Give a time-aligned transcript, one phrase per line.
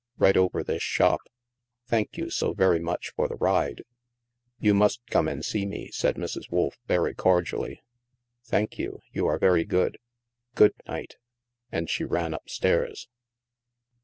[0.17, 1.21] Right over this shop.
[1.85, 3.83] Thank you so very much for the ride.""
[4.59, 6.49] You must come and see me," said Mrs.
[6.51, 7.83] Wolf very cordially."
[8.49, 9.01] Thank you.
[9.13, 9.99] You are very good.
[10.55, 11.17] Good night'*
[11.71, 13.09] And she ran up stairs.